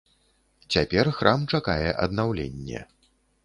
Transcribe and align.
Цяпер 0.75 1.11
храм 1.19 1.45
чакае 1.57 1.89
аднаўленне. 2.07 2.79